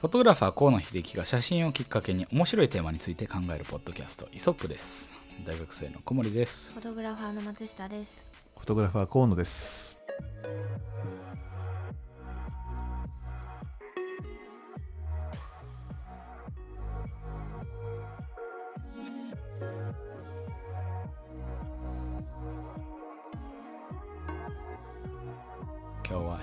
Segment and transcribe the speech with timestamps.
[0.00, 5.12] フォトグラファー河野秀樹が写真をきっかけに面白いテーマについて考えるポッドキャストイソップです
[5.44, 8.26] 大学生の小森ですフォトグラファーの松下です。
[8.56, 10.00] フォトグラファー河野です。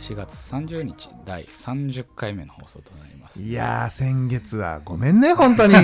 [0.07, 3.43] 4月30日第30回目の放送となります。
[3.43, 5.73] いやー先月はごめんね本当に。
[5.75, 5.83] すい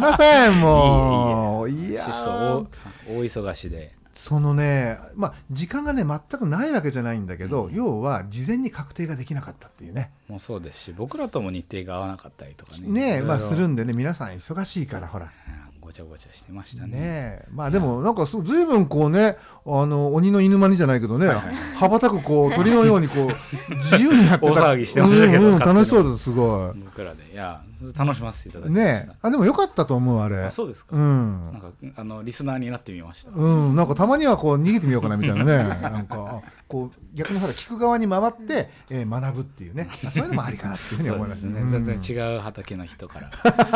[0.00, 1.70] ませんもう。
[1.70, 2.66] いや大
[3.08, 3.94] 大忙しで。
[4.12, 10.10] そのねまあ時間がね全くないわけじゃないんだけど、要は事前に確定ができなかったっていうね。
[10.26, 12.88] もうそうですし僕らとも日程が合わなかったりとかね。
[12.88, 15.26] ねえまあするんでね皆さん忙しいからほら。
[15.26, 15.47] うん
[15.88, 16.98] ごちゃごちゃしてましたね。
[16.98, 17.46] ねえ。
[17.50, 21.28] まあでもなんかそうずいぶんこうねあの鬼の犬間にじゃないけどね、
[21.76, 23.28] 羽ばたくこう鳥のようにこう
[23.76, 24.52] 自由にやってた。
[24.52, 27.32] 大騒ぎしてましたけどうんうん楽しそうですすご僕らで。
[27.32, 27.62] いや
[27.96, 29.12] 楽しませていただいきまねえ。
[29.22, 30.36] あでもよかったと思うあれ。
[30.38, 31.52] あそうですか、うん。
[31.52, 35.56] なんかあのリスナーになってみました、うん、なんかたまにはこう逃げてみようかなみたいなね。
[35.80, 39.88] なんかこう逆にほら聞く側に回って、えー学ぶっていうね。
[40.04, 41.70] あそういうのもありかなっていうふうに思いますね、うん。
[41.70, 43.30] 全然違う畑の人から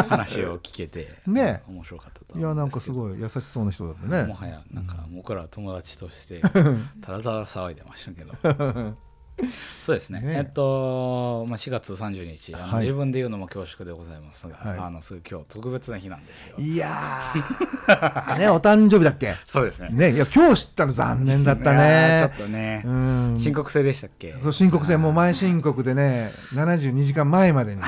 [0.09, 1.11] 話を聞けて。
[1.27, 8.97] ね面白かったといやなんかすいごい優しそうな人だったもねはやなんか僕らは友達として ただただ騒いでましたけど。
[9.85, 10.21] そうですね。
[10.21, 10.41] ねえ。
[10.43, 14.79] っと、まあ、4月30日自分で言うのも恐縮でございますが、はい。
[14.79, 16.55] あのすぐ今日特別な日なんですよ。
[16.59, 18.39] いやー。
[18.39, 19.35] ねお誕生日だっけ？
[19.47, 19.89] そうですね。
[19.91, 22.31] ねいや今日知ったの残念だったね。
[22.37, 23.37] ちょっとね、うん。
[23.41, 24.37] 申告制でしたっけ？
[24.43, 27.81] そう申告制もう前申告でね72時間前までに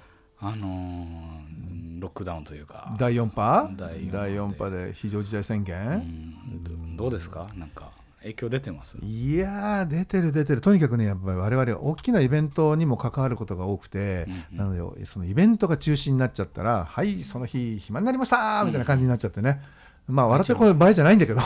[0.44, 3.70] あのーロックダウンというか、第4波？
[3.78, 4.12] 第四波で。
[4.12, 6.64] 第4波で非常事態宣う言、ん。
[6.98, 7.48] どどうですか？
[7.56, 8.98] なんか影響出てます？
[9.02, 10.59] いやー出てる出てる。
[10.59, 14.76] とにかくねやっぱり我々は大きなイベントにも関わることが多くて、うんうん。
[14.76, 19.62] なのでそのイベントが中止になっちゃったらはいその日暇になりましたみたいな感じになっちゃってね、
[20.08, 21.40] まあ笑ってこれ場合じゃないんだけど。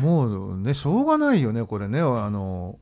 [0.00, 2.00] もうねしょうがないよねこれね。
[2.00, 2.76] あの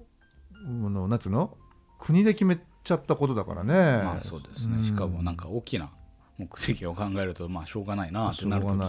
[0.54, 1.54] あのなんつうの？
[1.98, 2.56] 国で決め
[2.88, 3.74] ちゃったことだからね。
[4.02, 5.90] まあそうですね、しかもなんか大きな
[6.38, 8.84] 目的を考えるとまあしょうがないなってなる時も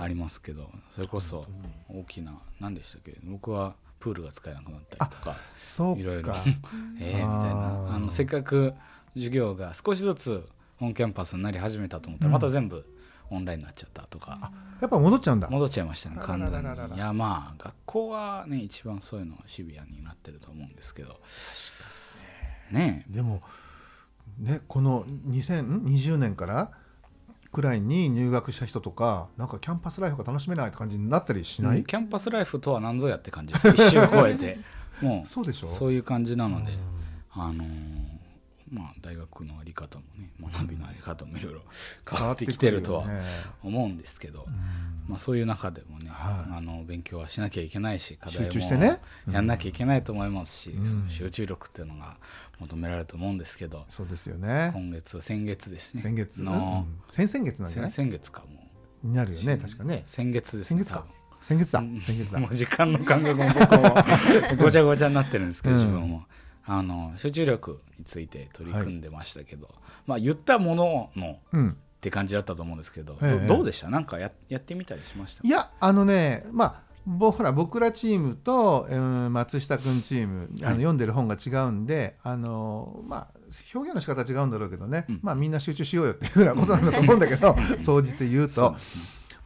[0.00, 1.46] ありますけどそれこそ
[1.88, 3.16] 大きな何でしたっけ？
[3.24, 6.32] 僕はプールが使えなくなったりとかそういろいろ。
[6.32, 6.42] か
[7.00, 7.94] えーみたいあなー。
[7.94, 8.74] あのせっかく
[9.14, 10.46] 授業が少しずつ
[10.80, 12.84] オンキャンパスになり始めたと思ったらまた全部
[13.30, 15.48] オンラインになっちゃったとか、やっぱ戻っちゃうんだ。
[15.48, 16.96] 戻っちゃいましたね完全に。
[16.96, 21.20] いやまあ学校はね一番そういうのシビアになってると思うんですけど
[22.70, 23.04] ね。
[23.08, 23.42] でも
[24.38, 26.70] ねこの2020年から
[27.52, 34.58] くらいに入学した人とかなんかキャンパスライフが楽しめないって感じになったりしえ、ない、キャンパスライフとは何ぞやって感じです一周超えて。
[35.00, 35.68] もうそうでしょ？
[35.68, 36.72] そういう感じなので、
[37.32, 38.05] あのー
[38.70, 41.60] まあ大学のあり方もね学びのあり方もいろいろ
[42.08, 43.06] 変わってきてるとは
[43.62, 44.46] 思うんですけど、
[45.08, 46.56] まあ、そういう中でもね、はい。
[46.56, 48.98] あの勉強はしなきゃいけないし課題集中してね。
[49.26, 51.08] もやんなきゃいけないと思いますし、うん。
[51.08, 52.16] 集中力っていうのが
[52.58, 54.70] 求められると思うんですけど、そうですよね。
[54.74, 56.02] 今月先月ですね。
[56.02, 57.12] 先月の、うん。
[57.12, 58.06] 先々月なんじゃな先い？
[58.06, 58.66] 先月かも。
[59.02, 60.02] になるよね確かね。
[60.06, 61.06] う先月ですね先月か。
[61.42, 61.78] 先月だ。
[61.78, 62.00] うん。
[62.00, 62.40] 先月だ。
[62.40, 63.44] もう時間の感覚も
[64.58, 65.80] ごちゃごちゃになってるんですけど、うん。
[65.82, 66.24] 自分も
[66.66, 69.68] あの集中力について取り組んでましたけど、
[70.06, 71.76] まあ言ったもののうん。
[71.96, 73.46] って感じだったと思うんですけど、ええ。
[73.48, 73.88] どどうでした？
[73.88, 75.46] なんかややってみたりしました？
[75.46, 80.74] いやあのねまあぼほら僕らチームと、うん、松下君チームあの、はい。
[80.76, 83.28] 読んでる本が違うんであの、まあ、
[83.74, 85.20] 表現の仕方は違うんだろうけどね、うん。
[85.22, 88.76] まあ、みんな集中しようよっていうようなことなんだと思うんだけど 総じて言うと。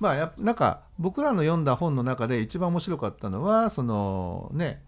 [0.01, 4.83] まあやなんか僕らの読んだ本の中で一番面白かったのはそのね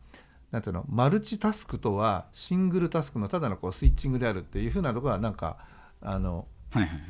[0.52, 5.56] なんていうのマルチタスクとはシングルタスクのただのこうスイッチングであるっていうふうなところはなんか
[6.00, 7.00] あのはいはいはい。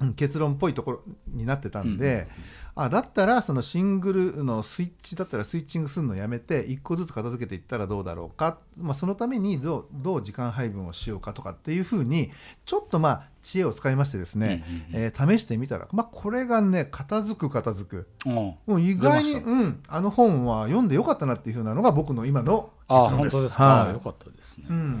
[0.00, 2.28] うん結論っぽいところになってたんで、
[2.76, 12.30] あだったらそのシングルのスイッチだったらスイッチングするのやめて1個ずつ片付けていったらどうだろうか、まあ、そのためにどうどう時間配分をしようかとかっていうふうに
[12.64, 18.08] ちょっとまあ知恵を使いましてですね、うんうんえー試してみたら、まあ、これがね片付く片付く。
[18.66, 18.82] うん。
[18.84, 23.92] 意外に、うん、あの本は読んでよかったなっていうふうなのが僕の今のあ結論本当ですか、はい。
[23.94, 25.00] よかったですね、うん。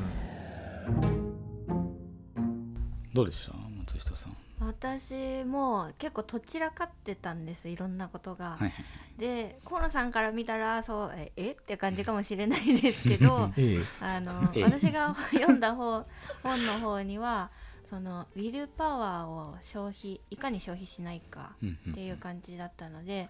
[3.12, 3.52] どうでした？
[3.78, 4.36] 松下さん。
[4.60, 8.50] 私も結構どちらかってたんですいろんなことが。
[8.52, 8.72] はいはい
[9.18, 11.50] で河野さんから見たらそうええ？
[11.50, 13.50] って感じかもしれないですけど
[14.00, 14.62] あのええ。
[14.62, 16.06] 私が読んだ方
[16.44, 17.50] 本の方には
[17.88, 23.28] そのウィルパワーを消費いかに消費しないかうんうんっていう感じだったので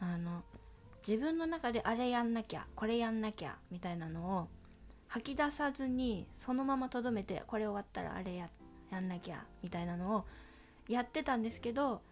[0.00, 0.42] あの
[1.06, 4.48] 自分の中であれやんなきゃこれやんなきゃみたいなのを
[5.08, 8.48] 吐き出さずにそのままとどめてこれ終わったらあれや
[8.90, 10.24] やんなきゃみたいなのを
[10.88, 12.02] やってたんですけど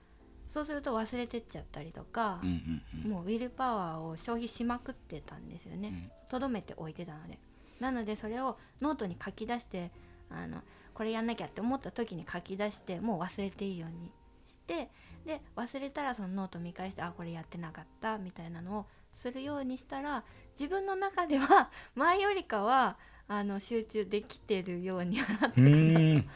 [0.53, 3.11] そうすると忘れてっちゃったりとかうん、うんうん。
[3.11, 5.89] もう willpower を消費しまくってたんですよね。
[5.89, 6.11] うん。
[6.29, 7.39] とど、めておいてたので。
[7.81, 9.91] なのでそれをノートに書き出して
[10.31, 10.63] あの
[10.95, 14.11] これやんなきゃって思った時に書き出してもう忘れていいように
[14.49, 14.91] して
[15.27, 20.25] で忘れたらそのノート見返してあこれやってなかったみたいなのをするようにしたら
[20.59, 22.97] 自分の中では 前よりかは
[23.29, 26.27] あの集中できてるようにはなったかうなと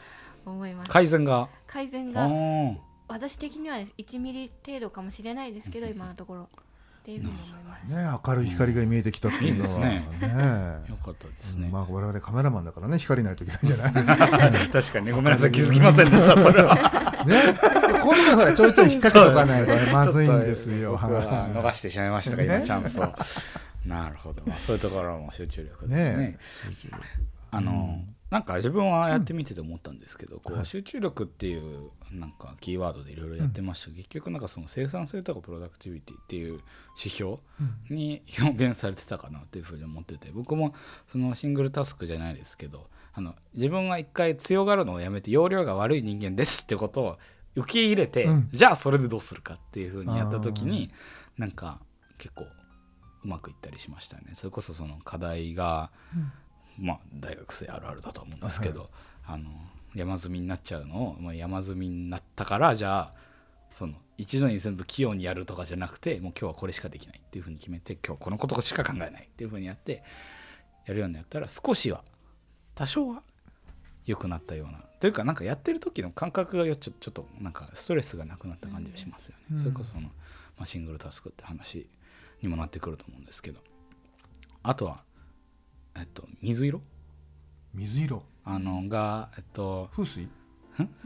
[0.45, 0.89] 思います。
[0.89, 1.41] 改善が。
[1.41, 2.27] あ改善が。
[2.27, 2.77] ー。
[3.09, 6.49] 私的には1ミリ程度かもしれないですけど今のところ
[7.07, 7.87] っていうふうに思います。
[7.87, 10.05] ね、明るい光が見えてきたっていうのは、いいですね。
[10.89, 11.71] よかったですね、うん。
[11.71, 13.93] まあ我々カメラマンだからね光ないといけないじゃない？
[14.69, 15.11] 確かにね。
[15.13, 16.75] ごめんなさい気づきませんでしたそれは。
[17.25, 17.57] ね。
[18.01, 20.97] こういうのほらちょいちょい引っ掛けとかないとねまずいんですよ。
[20.97, 22.55] 逃してしまいましたが、ね。
[22.55, 23.13] 今チャンスを。
[23.85, 26.17] なるほど、まあ、そういうところも集中力ですね。
[26.17, 26.37] ね
[27.51, 30.61] あの、なんか自分はやってみてて思ったんですけど、こはい。
[30.63, 36.59] う集中力っていうなんかキーワードでいろいろやってました、結局なんかその生産性とかプロダクティビティっていう
[36.97, 37.37] 指標
[37.89, 40.73] に表現されてたかなっていうふうに思ってて僕も
[41.11, 47.17] そのシングルタスクじゃないですけどあの自分が一回強がるのをやめて容量が悪い人間ですってことを
[47.55, 48.49] 受け入れて、うん。
[48.51, 50.91] じゃあそれでどうするかっていうふうにやった時に
[51.37, 51.81] なんか
[52.17, 54.33] 結構うまくいったりしましたね。
[54.35, 55.91] それこそその課題が、
[56.77, 58.89] まあ大学生あるあるだと思うんですけど、
[59.25, 59.49] あの
[59.95, 63.13] 山積みになっちゃうのをもう山積みになったからじゃあ
[63.71, 70.03] その一度に全部器用にやるとかじゃなくてもう今日はこれしかできないっていうふうに決めて今日このことしか考えないっていうふうにやって
[70.85, 72.03] やるようになったら少しは
[72.75, 73.23] 多少は
[74.05, 79.57] 良くなったようなというかなんかやってる時の感覚がよちょちょっとなんかストレスがなくなった感じがしますよね、うん。
[79.59, 80.07] それこそその、
[80.57, 81.87] まあ、シングルタスクって話
[82.41, 83.59] にもなってくると思うんですけど。
[84.63, 85.03] あとは
[85.97, 86.81] えっと水色？
[87.73, 88.23] 水色？
[88.45, 90.27] あのがえっと風水？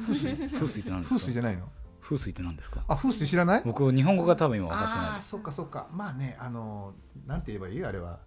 [0.06, 0.36] 風水？
[0.54, 1.16] 風水って何ですか？
[1.16, 1.70] 風水じゃないの？
[2.02, 2.84] 風水って何ですか？
[2.88, 3.62] あ風水知らない？
[3.66, 5.88] 僕日本語が多分今分かってないあそっかそっか。
[5.94, 6.94] まあねあの
[7.26, 8.20] なんて言えばいいあれは？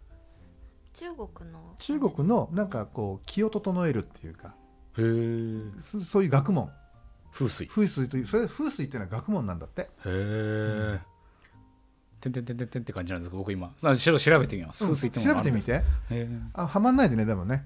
[0.94, 1.74] 中国の。
[1.78, 4.54] 中国のなんかこう気を整えるっていうか。
[4.96, 6.70] へえそそういう学問。
[7.32, 7.66] 風水。
[7.66, 9.90] へ風水というそれ風水っていうのは学問なんだって。
[10.06, 11.00] え
[12.24, 13.92] てんてんてんてんてんって感じなんですか僕今調
[14.38, 17.64] べてみます風水ってもの調べてみがあるんですかてへえあはまんないでねでもね、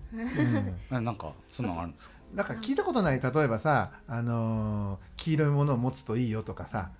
[0.90, 6.90] うんなんかそんなのあるんですかなんか聞いたことない例えばさ、あのー黄色いものを持つといいよとかさ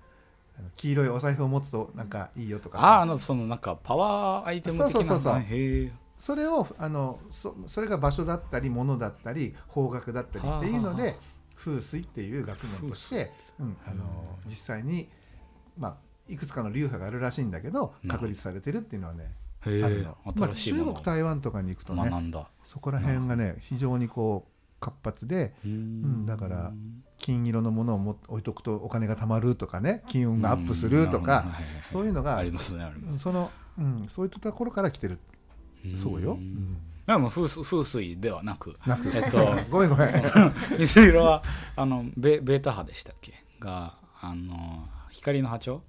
[0.75, 5.45] 黄色いお財布を持つとなんかいいよとかああのそのなんかパワーアイテム的なそうそうそうそうへ
[5.85, 11.15] えそれをあのそそれが場所だったり物だったり方角だったりっていうのはあはで
[11.55, 14.03] 風水っていう学問として、うん、あの
[14.45, 15.07] 実際に、
[15.77, 15.95] まあ、
[16.29, 18.09] いくつかの流派があるらしいんだけどうん。
[18.09, 19.31] 確立されてるっていうのはね、
[19.65, 22.11] へえあるの、まあ、中国台湾とかに行くとね
[22.63, 26.71] そこら辺がね非常にこう活発でううんだから
[27.17, 31.45] 金色のものをも置いとくとお金が貯まるとかね金運がアップするとか、
[31.83, 33.19] そういうのがありますねあります。
[33.19, 35.19] その、うん、そういったところから来てる
[35.95, 36.77] そうよ、うん。
[37.05, 39.09] でも風水風水ではなくなく。
[39.09, 39.37] えっと
[39.69, 40.09] ごめんごめん。
[40.79, 41.43] 水色は
[41.75, 43.33] あのベベータ波でしたっけ？
[43.59, 45.75] があの光の波長？
[45.75, 45.81] うん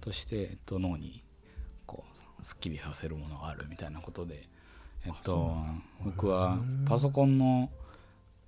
[0.00, 1.22] として、えっと、脳に
[1.86, 2.04] こ
[2.40, 4.42] うすっきりさせるものがあるみたいなことで、
[5.06, 5.56] えっと、
[6.04, 7.70] 僕はパソコンの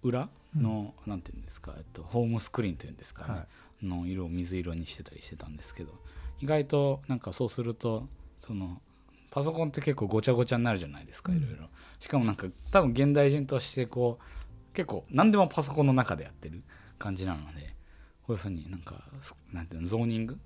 [0.03, 3.47] 裏の、なんていうんですか、えっと、ホームスクリーンというんですかね、は
[3.83, 5.93] の色を水色にしてたりしてたんですけど
[6.41, 8.09] 意外となんかそうすると
[8.39, 8.81] その
[9.31, 11.39] パソコンって結構ごちゃごちゃになるじゃないですか、うん。
[11.39, 11.69] いろいろ。
[12.01, 16.63] しかもなんか多分現代人としてこう結構何でもパソコンの中でやってる
[16.99, 17.75] 感じなので
[18.27, 20.39] こういうふうになんかすなんていうのゾーニング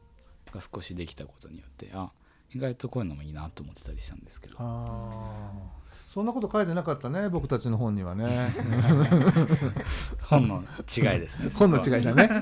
[0.54, 2.12] が少しできたことによってあ
[2.54, 4.56] 意外とこういうのもいいなと思ってたりしたんですけど。
[4.60, 5.50] あ
[5.84, 8.54] そんなこと書いてなかったね僕たちの本にはね。
[10.22, 10.62] 本の
[10.96, 11.50] 違いですね。
[11.58, 12.30] 本の違いだね。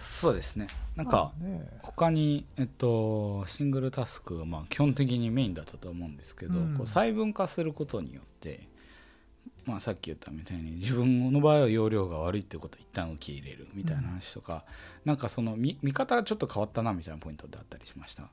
[0.00, 0.68] そうですね。
[0.96, 1.34] なんか
[1.82, 8.68] 他に、えっと、シングルタスクはまあ基本的にメインだったと思うんですけど、うん、こう細分化することによって
[9.66, 14.64] まあ、さっき言ったみたいに自分の場合は容量が悪いっていうことを一旦受け入れるみたいな話とか、
[15.04, 18.28] なんかその見見方がちょっと変わったなみたいなポイントであったりしました？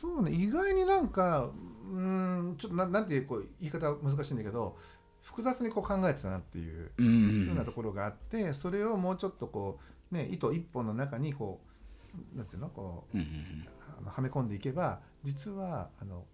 [0.00, 1.50] そうね意外になんか
[1.90, 4.78] うーんちょっとななんていうこう言い方は難しいんだけど
[5.22, 7.06] 複雑にこう考えてたなっていううん。
[7.06, 9.78] うんふうなところがあってそれをもうちょっとこ
[10.10, 11.60] うね糸一本の中にこ
[12.34, 13.68] うなんていうのこううんうん。
[13.98, 16.24] あのはめ込んでいけば実はあの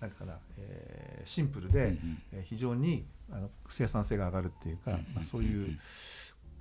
[0.00, 2.22] なかな、えーシンプルで、うんうん。
[2.32, 5.78] えー非常にあの生産性が上がるっていうか、うんうんうんまあ、そういう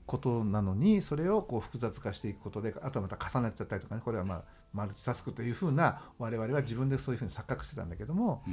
[0.06, 8.44] ことなのにそれをこう複雑化していくことであとはまた重なっちゃったりとかねこれはまあマルチタスクというふうな我々は自分でそういうふうに錯覚してたんだけども、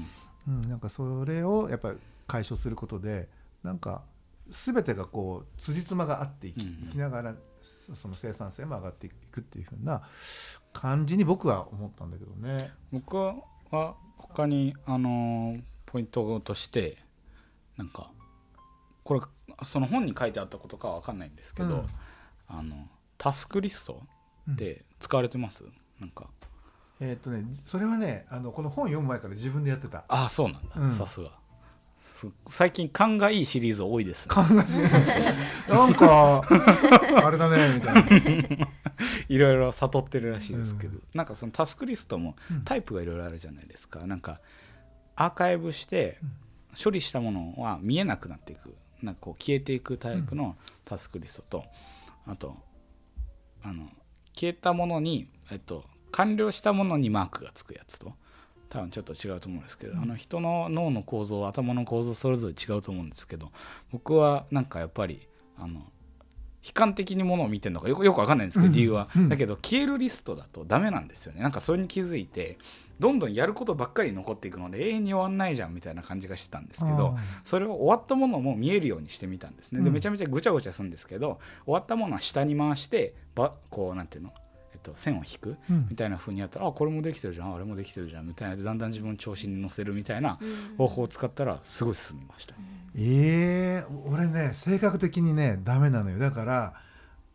[0.46, 0.62] うん。
[0.62, 3.28] なんかそれをやっぱり解消することで
[3.62, 4.02] なんか
[4.50, 10.02] 全てがこう辻褄が合っていき,、ながらそその生産性も上がっていくっていうふうな
[10.72, 12.72] 感じに僕は思ったんだけどね。
[12.92, 13.36] 僕は
[14.18, 16.98] 他にあのポイントとして
[17.76, 18.10] なんか
[19.04, 19.20] これ
[19.64, 21.86] その本に書いてあったことかは分かんないんですけど、うん。
[22.48, 22.88] あの
[23.18, 24.02] タスクリスト
[24.52, 25.64] って使われてます、
[26.00, 26.26] なんか。
[27.00, 30.04] えーっとねそれはねあのこの本読む前から自分でやってた。
[30.08, 30.92] ああそうなんだ、うん。
[30.92, 31.30] さすが。
[32.00, 34.34] す最近勘がいいシリーズ多いですね。
[34.34, 35.18] 感がします
[35.68, 36.42] なんか
[37.26, 37.94] あれだねみたい
[38.58, 38.68] な。
[39.28, 41.02] いろいろ悟ってるらしいですけど、うん。
[41.14, 42.64] なんかそのタスクリストもうん。
[42.64, 44.40] タイプがいろいろあるじゃないですか、なんか
[45.16, 46.18] アーカイブして
[46.82, 48.74] 処理したものは見えなくなっていく。
[49.02, 51.64] なんかこう消えていくタイプのタスクリストと、
[52.26, 52.56] あと
[53.62, 53.88] あの
[54.34, 58.14] 消えたものに、えっと、完了したものにマークがつくやつと。
[58.70, 63.52] 多分ちょっと違うと思うんですけど、あの人の脳の構造頭の構造それぞれ違うと思うんですけど
[63.92, 65.92] 僕はなんかやっぱりあの
[66.64, 71.42] 悲観的にものを見てるのかよくよくわかんないんですけど、うん理由は、うんだけど消えるリストだとダメなんですよね。
[71.42, 72.58] なんかそれに気づいて
[72.98, 79.80] どんどんやることばっかり残っていくので永遠に終わんないじゃんみたいな感じがしてたんですけどそれを終わったものも見えるようにしてみたんですね。
[79.80, 79.94] でうん。
[79.94, 84.32] めちゃめちゃぐちゃぐちゃするんですけど終わったものは下に回してばこうなんていうの、
[84.72, 85.86] えっと、線を引くうん。
[85.90, 88.56] みたいな風にやったらあこれもできてるじゃんあれもできてるじゃんみたいな。
[88.56, 90.76] でだんだん自分の調子に乗せるみたいなうん。
[90.78, 92.54] 方法を使ったらすごい進みました。
[92.96, 96.18] ええ俺ね性格的にねダメなのよ。
[96.18, 96.74] だから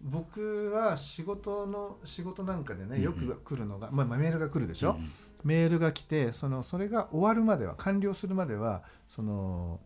[0.01, 5.11] 僕は仕事の仕事なんかでねよく来るのが、まあ、まあメールが来るでしょ、うん
[5.41, 9.79] メールが来てそのそれが終わるまでは完了するまではその、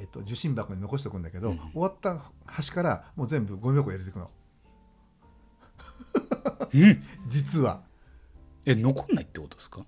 [0.00, 4.30] えっと、受信箱に残しておくんだけど、うん終わった端からもう全部ゴミ箱に入れていくの。
[6.74, 7.82] うん実は。
[8.66, 9.86] え残んないってことですか？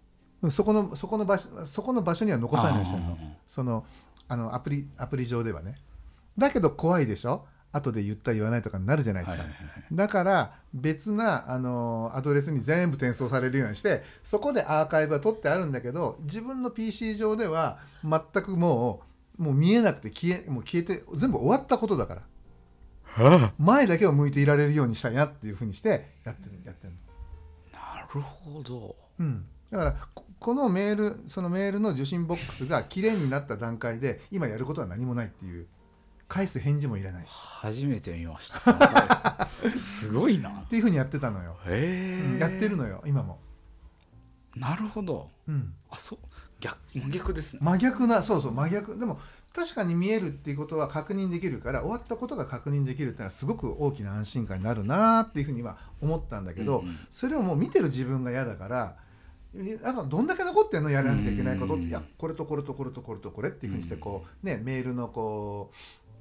[0.50, 2.78] そこのそこの場所そこの場所には残さないよ。
[2.78, 3.84] うにしてるのその
[4.28, 5.76] あのアプリアプリ上ではね。
[6.38, 7.46] だけど怖いでしょ？
[7.72, 9.44] 後で言った言わないとかになるじゃないですか、
[9.90, 19.02] だから別なあのアドレスに全部転送されるようにしてそこでアーカイブは取ってあるんだけど自分の PC 上では全くも
[19.38, 22.14] うもう見えなくて消えもう消えて全部終わったことだか
[23.16, 23.52] ら。
[23.58, 27.80] 前だけを向いていられるようにしたいなっていうふうにしてやってるやってるの。
[27.96, 28.96] なるほど。
[29.18, 35.66] うん、だからここのメールそのメールの受信ボックスが綺麗になった段階で今やることは何もないっていう
[36.28, 37.30] 返す返事もいらないし。
[37.32, 39.48] 初めて見ました。
[39.76, 40.50] すごいな。
[40.50, 42.32] っていうふうにやってたのよ、へえ。
[42.34, 43.38] うんやってるのよ今も、
[44.56, 45.30] なるほど。
[45.46, 46.18] うん、あそう。
[46.60, 47.60] 逆真逆ですね。
[47.62, 48.98] 真逆なそうそう真逆。
[48.98, 49.20] でも
[49.54, 56.98] 確かに見えるっていうことは確認できるから終わったことが確認できるっていうのはすごく大きな安心感になるなっていうふうには思ったんだけど、うんうん。
[57.10, 58.96] それをもう見てる自分が嫌だから
[59.56, 65.70] えあのどんだけ残ってんのやらなきゃいけないこといやこれとこれとこれとこれとこれっていうふうにしてこう、ね、メールのこ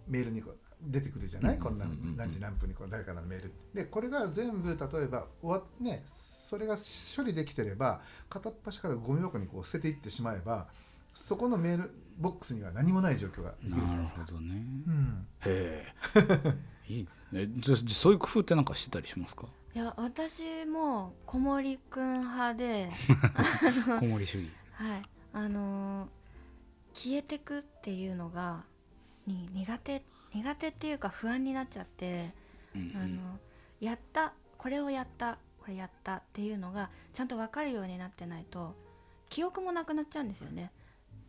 [0.08, 1.64] うメールにこう出てくるじゃない、うん。
[1.64, 1.86] こんな
[2.18, 3.54] 何時何分にこう誰からのメール。
[3.74, 10.68] でこれが全部例えば終わっねそれが処理できてれば片っ端からゴミ箱にこう捨てていってしまえば
[11.14, 14.26] そこのメールボックスには何もない状況ができるじゃないなるですか。
[14.26, 15.28] ほどねうん。
[15.46, 16.58] へえ。
[16.94, 17.48] いいですね。
[17.88, 19.48] そういう工夫ってなんかしてたりしますか？
[19.76, 22.90] いや私も小森くん派で
[24.00, 24.50] 小森主義。
[24.74, 25.02] はい。
[25.34, 26.10] あのー
[26.96, 28.66] 消えてくっていうのが
[29.26, 32.32] に苦手苦手っていうか不安になっちゃって、
[32.76, 33.40] うんあの
[33.80, 38.76] やったこれをやったこれやったっていうのがちゃんと分かるようになってないと
[39.30, 40.72] 記憶もなくなっちゃうんですよね。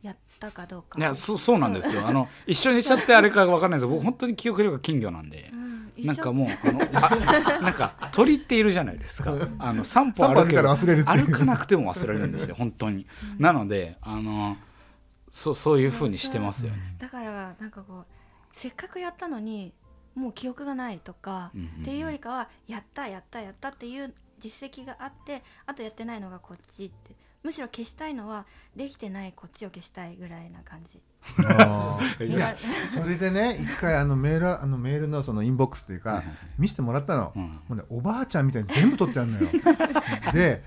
[0.03, 0.99] やったかどうか。
[0.99, 2.07] いやそそうなんですよ。
[2.07, 5.51] あの 一緒にしちゃってあれか分かんないですけど僕本当に記憶力が金魚なんで
[5.99, 9.35] なんかもうあの あなんか鳥っているじゃないですか。
[9.59, 13.07] あの散歩散歩け歩かなくても忘れるんですよ 本当に。
[13.39, 14.57] なのであの
[15.31, 16.97] そうそういうふうにしてますよね。
[16.99, 18.07] だからなんかこう
[18.53, 19.73] せっかくやったのに
[20.15, 21.83] もう記憶がないとか、うんうん。
[21.83, 30.99] っていうよりかはやったやったやったっていう実績があってあとやってないのがこっちってむしろ消したいのはできてないこっちを消したいぐらいな感じ。
[32.25, 32.55] い いや
[32.93, 36.23] それでね一回あのメールあのメールのそのインボックスっていうか
[36.59, 37.43] 見せてもらったの、うん。
[37.43, 39.49] もうねおばあちゃんみたいに全部取ってあるのよ。
[40.33, 40.65] で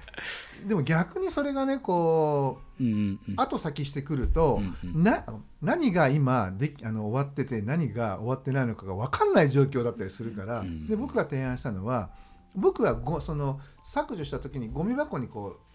[0.67, 3.33] でも逆にそれがねこううんうんうん。
[3.37, 5.03] 後先してくると、うんうん。
[5.03, 5.23] な
[5.63, 10.87] 何が今できあの終わってて何が終わってないのかが分かんない状況だったりするから、うん。
[10.87, 12.11] で僕が提案したのは
[12.55, 15.66] 僕はごその削除した時にゴミ箱にこう、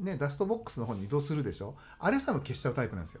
[0.00, 1.76] ね、ダストボックスの方に移動するでしょ？
[1.98, 3.20] あれさも消しちゃうタイプなんですよ。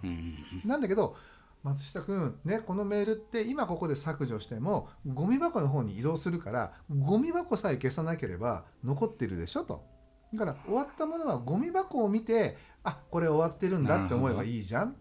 [0.64, 1.16] なんだけど
[1.62, 9.84] 松下君、ね、このメールって今ここで削除してもゴミ箱の方に移動するからゴミ箱さえ消さなければ残ってるでしょと。
[10.32, 14.96] だから終わったものはゴミ箱を見てあこれ終わってるんだって思えばいいじゃん。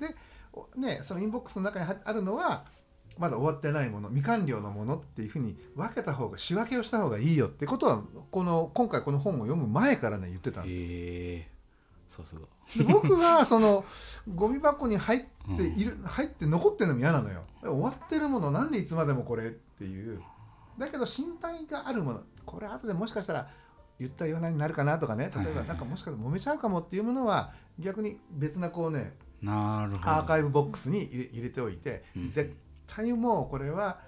[0.00, 0.16] で、
[0.52, 2.64] おね、そのインボックスの中にはあるのは
[3.20, 10.82] まだ終わってないもの未完了のものっていうふうに分けた方が仕分けをした方がいいよってことはこの今回この本を読む前からね言ってたんですよ。
[10.82, 10.86] へ
[11.36, 11.48] え。
[12.08, 12.40] さすが
[12.76, 13.84] で僕はその
[14.34, 15.20] ゴミ箱に入っ
[15.56, 17.44] ている、入って残ってるのも嫌なのよ。
[17.62, 20.22] 終わってるものなんでいつまでもこれっていう。
[20.78, 23.48] だけど心配があるものこれ後でもしかしたら
[23.98, 25.30] 言った言わないになるかなとかね。
[25.36, 29.12] 例えばなんかもしかしたら揉めちゃうかもっていうものは逆に別なこうね
[29.44, 32.30] アーカイブボックスに入れ入れておいて、うん。
[32.30, 32.56] 絶
[32.94, 34.00] 対もうこれは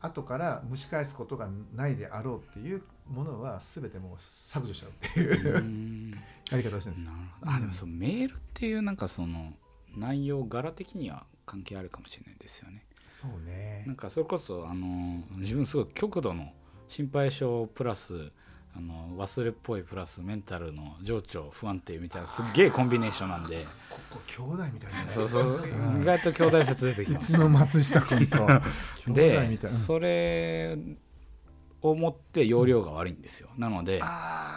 [0.00, 6.10] 後から蒸し返すことがないであろうっていうものは全てもう削除しちゃうっていうう、ん。
[6.50, 7.52] やり方をしてるんですなるほど。
[7.52, 9.52] あでもそのメールっていうなんかその
[9.96, 12.84] 内容柄的には関係あるかもしれないですよね。
[13.08, 13.84] そうね。
[13.86, 16.52] なんかそれこそあの自分すごい極度の
[16.88, 18.32] 心配性プラス
[18.76, 23.66] あの忘れっぽいプラスメンタルの情緒不安定みたいなすっげえコンビネーションなんで。
[23.90, 25.04] ここ兄弟みたいな。
[25.04, 25.62] ねそうそう。
[25.62, 28.46] うん意外と兄弟説出てき うちますの松下君と
[29.08, 30.78] でそれ
[31.82, 33.50] をもって容量が悪いんですよ。
[33.56, 34.00] なので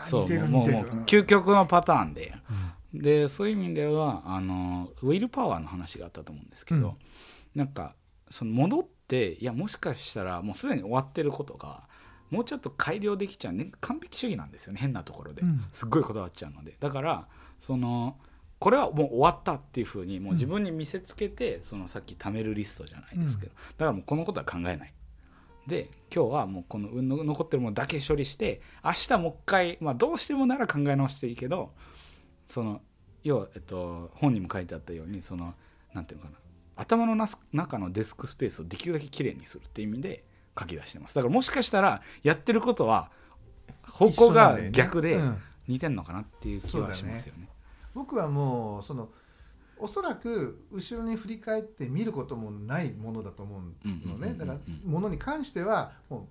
[0.03, 2.35] そうもうもう究極のパターンで、
[2.93, 6.95] でそういう意味ではあのウィルパワーの話があったと思うんですけど、うん。
[7.55, 7.95] なんか
[8.29, 11.87] その戻っていやもしかしたらもうすでに終わってることが
[12.33, 13.71] もうちょっと改良できちゃうね。
[13.79, 14.79] 完璧主義なんですよね。
[14.79, 15.63] 変なところで、うん。
[15.71, 16.75] すっごいこだわっちゃうので。
[16.79, 17.27] だから
[17.59, 18.17] その
[18.57, 24.93] これはもう終わったっていうふうにもう自分に見せつけて、そのさっき貯めるリストじゃないですけど、だからもうこのことは考えない。
[25.67, 26.89] で今日はもうこの
[27.23, 31.71] 残ってるものだけ処理して明日もう一回、まあ、どうしてもなら考え直していいけど
[32.45, 32.81] その
[33.23, 35.53] 要は、えっと、本にも書いてあったようにその
[35.93, 36.37] なんていうのかな。
[36.75, 40.23] 頭の中のデスクスペースをできるだけきれいにするっていう意味で
[40.57, 41.15] 書き出してます。
[41.15, 43.09] だからもしかしたらやってることは
[43.83, 45.21] 方向が逆で
[45.67, 47.49] 似てんのかなっていう気はしますよね。
[47.93, 49.09] 僕はもうその
[49.77, 54.33] おそらく後ろに振り返って見ることもないものだと思うのね。
[54.33, 56.27] だからものに関してはも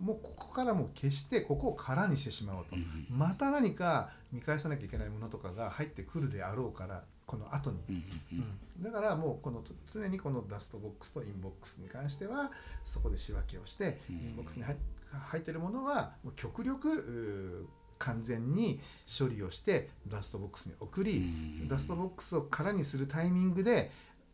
[0.00, 2.76] うもうここからもう消してここを空にしてしまおうと。
[2.76, 3.06] うんうん。
[3.10, 7.04] また何か見返さなきゃいけないものとかが入ってくるであろうから
[7.36, 7.78] この後に。
[7.88, 8.44] うん
[8.80, 12.50] だからもうこの常にこのダストボックスとインボックスに関しては
[12.84, 14.16] そこで仕分けをして、うん。
[14.16, 17.68] インボックスに入ってるものはもう極力
[17.98, 18.80] 完全に
[19.18, 21.20] 処理をしてダストボックスに送り、う
[21.64, 23.90] んダストボックスを空にするタイミングで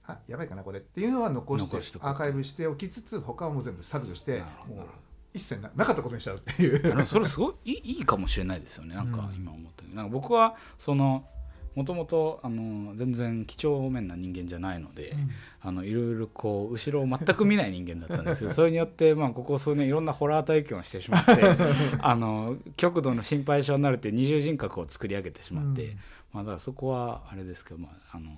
[0.07, 4.87] あやばいかなこれっていうのは残してアーカイブしておきつつ他はもう全部削除してもう
[5.33, 7.07] 一切ななかったことにしちゃうっていう。
[7.07, 8.97] それすごいいいかもしれないですよね。
[8.97, 9.37] なんかうん。
[9.37, 11.25] 今思ったようになんか僕はその
[11.74, 15.14] もともとあの全然几帳面な人間じゃないので、
[15.61, 21.33] あのいろいろこう後ろを全く見ない人間だったんですけど それによって、まあ、ここ数年いろんなホラー体験をしてしまって
[22.00, 25.98] あの極度の心配性になるっていう二重人格を作り上げてしまって、うん。
[26.33, 28.30] まあ、だからそこはあれですけど、まあ、あの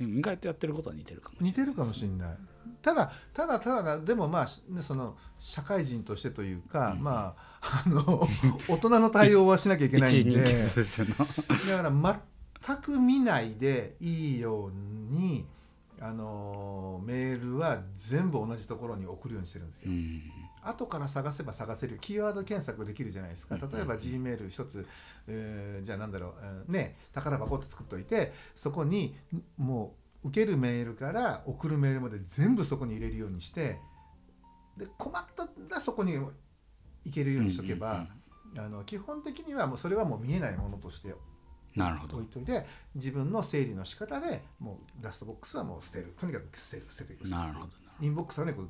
[0.00, 2.36] 意外とやってることは似てるかもしれない似てるかもしれない。
[2.80, 7.02] ただただただでもまあ、ね、その社会人としてというか、うん。
[7.02, 8.28] まああの
[8.68, 10.42] 大人の対応はしなきゃいけないんで。
[10.42, 11.90] だから
[12.66, 14.70] 全く見ないでいいよう
[15.12, 15.46] に
[16.00, 19.92] あのメールは全部同じところに送るようにしてるんですよ。
[19.92, 20.20] うん。
[20.62, 23.54] 後から探せば探せるキーワード検索できるじゃないですか。
[23.54, 23.70] うん。
[23.70, 24.84] 例えば G メール一つ、
[25.28, 29.94] えーじゃあなんだろう、えーね宝箱って作っといてそこにんも
[30.24, 33.78] う受けるメールから送るメールまで全部そこに入れるようにして
[34.76, 36.32] で困ったらそこに行
[37.12, 38.06] けるようにしとけば、
[38.56, 41.14] あの基本的にはもうそれはもう見えないものとして
[41.76, 42.16] なるほど。
[42.18, 46.14] 置いといて自分の整理の仕方でもうダストボックスはもう捨てる。
[46.18, 47.28] とにかく捨てる捨てていく。
[47.28, 48.68] なるほどなインボックスはねこう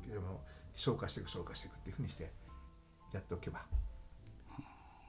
[0.75, 2.31] 消化していく消化していくっていうふうにして
[3.11, 3.61] やっておけば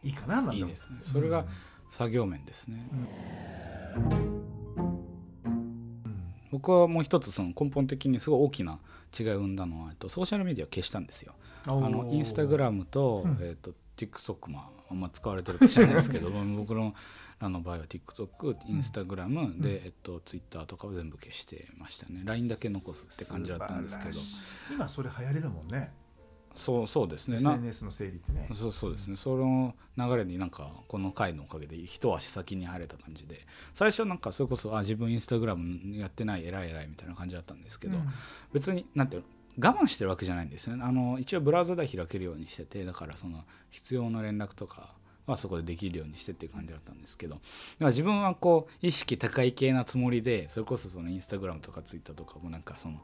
[0.02, 0.98] いいかななんいいですね。
[1.00, 1.46] それが
[1.88, 4.44] 作業面ですね、うん。
[6.50, 8.78] 僕はもう一つその根本的にすごい大きな
[9.18, 11.34] 違いを生んだのは、えっと、ソーシャルメディアを消したんですよ。
[11.66, 13.38] あのインスタグラムと,、うん。
[13.40, 16.94] えっと TikTok まああんま使われてるか知らないですけど 僕の
[17.38, 22.22] あの場合は TikTok、インスタグラムで、えっと、Twitter とかを全部消してましたね。
[22.24, 24.18] LINE だけ残すって感じだったんですけど。
[24.72, 25.92] 今それ流行りだもんね。
[26.54, 27.40] そうそうですね。
[27.40, 28.48] な SNS の整理ってね。
[28.52, 29.16] そうそうですね。
[29.16, 33.40] その流れになんかこの回のおかげで一足先に入れた感じで。
[33.74, 38.04] 最初なんかそれこそあ自分インスタグラムやってない偉い偉いみたいな感じだったんですけど、うん。
[38.52, 40.84] 別になんていうの我慢してるわけじゃないんですよね。
[40.84, 44.94] あの一応ブラウザでは開けるようにしててだからその必要な連絡とか
[45.26, 47.34] はそこでできるようにしてっていう感じだったんですけど。
[47.34, 47.44] だか
[47.80, 53.00] ら自分はこう意識高い系なつもりでそれこそそのインスタグラムとかツイッターとかもなんかその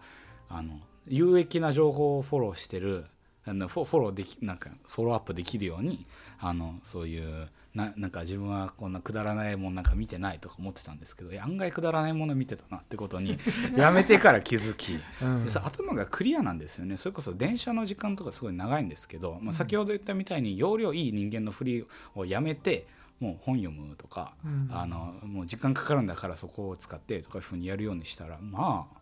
[0.48, 3.06] あの有益な情報をフォローしてる
[3.46, 6.06] あのフォフォローできなんかフォローアップできるように
[6.38, 13.38] あのそういうななんか自分はこんなくだらないもんなんか見てないとか思ってたんですけど案外くだらないもの見てたなってことに
[13.76, 14.98] やめてから気づき。
[15.22, 15.44] うん。
[15.44, 16.96] でさ頭がクリアなんですよね。
[16.96, 22.88] それこそ電車の時間とかすごい長いんですけど、まあ、先ほど言ったみたいに容量いい人間のふりをやめて
[23.20, 24.68] もう本読むとか、うん。
[24.72, 29.00] あのもう時間かかるんだからそこを使ってとかいうふうにやるようにしたらまあ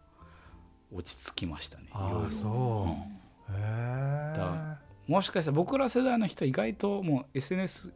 [0.93, 1.87] 落ち着きましたね。
[1.93, 2.97] ああそ
[3.49, 3.57] う、へ
[4.37, 7.93] だえもしかしたら僕ら世代の人意外ともう SNS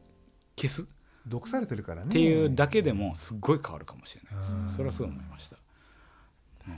[0.57, 0.83] 消す。
[0.83, 0.85] っ
[1.27, 2.11] 毒されてるからね。
[2.11, 4.69] ていうだけでもすっごい変わるかもしれないです、うん。
[4.69, 5.57] それはすごい思いました。
[5.57, 6.77] 確か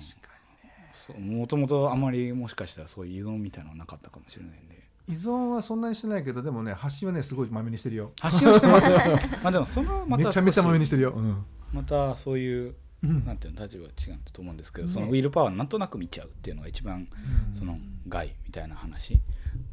[1.18, 1.38] にね。
[1.38, 4.84] もともとあまりもしかしたらそういう依存みたいなのはなかったかもしれないんで。
[5.06, 8.12] 依存はそんなにしてないけどでもね発信はねすごいまめにしてるよ。
[8.20, 8.90] 発信はしてます
[9.42, 11.44] まあでもそのまた めちゃめちゃまめに少ししてるよ、うん。
[11.72, 12.74] またそういううん
[13.24, 17.08] なんていうの立場が違うんだと思うんですけど、ねそのウィルパワーなんとなく見ちゃうっていうのが一番
[17.48, 17.54] うん。
[17.54, 19.20] その害みたいな話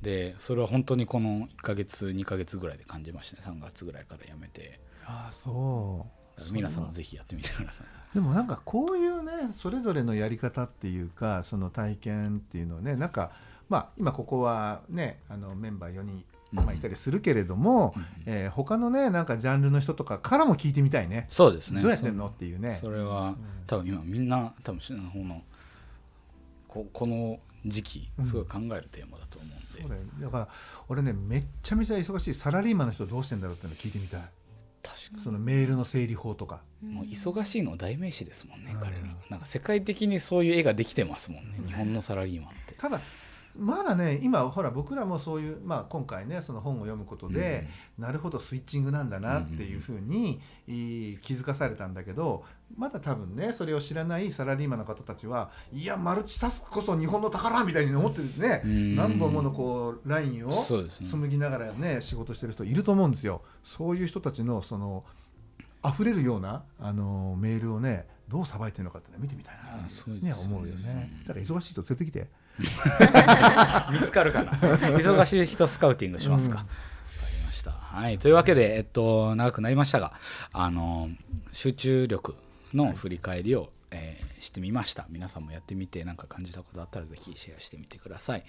[0.02, 3.60] でそれは本当にこの1ヶ月2ヶ月ぐらいで感じましたね。
[3.60, 4.80] 3月ぐらいからやめて。
[5.06, 6.22] ああそう。
[6.52, 7.88] 皆さんもぜひやってみてください。
[8.14, 13.32] でもなんかこういうねそれぞれのやり方っていうかその体験っていうのはねなんか
[13.70, 18.06] まあ今ここはねあのメンバー4人、まあ、いたりするけれども、うん。
[18.26, 21.26] えー他のねなんかジャンルの人とかからも聞いてみたいね。
[21.30, 21.82] そうですね。
[21.82, 22.78] どうやってんのっていうね。
[22.82, 23.38] それはうん。
[23.68, 24.80] 多分今みんな多分
[25.14, 25.42] この
[26.68, 30.02] ここの時期すごい考えるテーマだと思うんで、そうだよ。
[30.20, 30.48] だから
[30.90, 34.22] 俺ねめっちゃめちゃ忙しいサラリーマンの人どうしてんだろうっていうの聞いてみたい。
[34.84, 36.62] 確かそのメールの整理法とか。
[36.82, 38.80] にもう忙しいの代名詞ですもんね、うん。
[38.80, 41.66] 彼らなんか世界的にそういう絵ができてますもんね、うん。
[41.68, 42.74] 日本のサラリーマンって。
[42.74, 43.00] ただ
[43.58, 52.44] まだね今ほら僕らもそういう、まあ、今回ねその本を読むことで、なるほどスイッチングなんだなっていうふうに、いい気づかされたんだけど
[52.78, 63.42] まだ多分ねそれを知らないサラリーマンの方たちはいやマルチタスクこそ日本の宝みたいに思ってね、うん何本ものこうラインを紡ぎながらね仕事してる人いると思うんですよ。
[63.64, 65.04] そういう人たちのその
[65.84, 71.12] 溢れるようなあのメールをねどうさばいてるのかって、ね、見てみたいなねですよね思うよね。
[71.28, 72.41] だから忙しい人連れてきて。
[73.92, 74.52] 見つかるかな？
[74.98, 76.66] 忙しい人スカウティングしますか、うん。
[76.66, 76.72] わか
[77.38, 80.14] りました、はい、というわけで、えっと、長くなりましたが
[80.54, 81.10] あの
[81.52, 82.36] 集中力
[82.74, 85.06] の振り返りを、えーしてみました。
[85.12, 88.44] 皆さんもやってみて何か感じたことあったらぜひシェアしてみてください。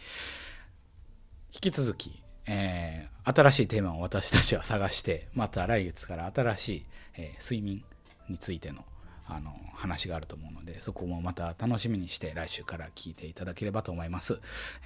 [1.53, 6.87] 引き続き、えー新しいテーマを私たちは探してまた来月から新しい、
[7.19, 7.85] えー睡眠
[8.31, 8.87] についての
[9.27, 14.41] あの話があると思うのでそこもまた楽しみにして来週から聞いていただければと思います、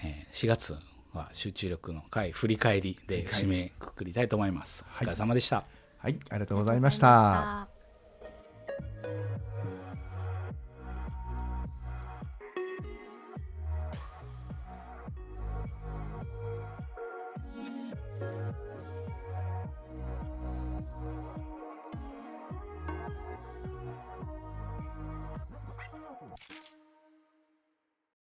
[0.04, 0.76] えー、4月
[1.12, 5.66] は集中力の回振り返りで締めくくりたいと思います、お疲れ様でした、はい、
[6.04, 7.68] はい、ありがとうございました。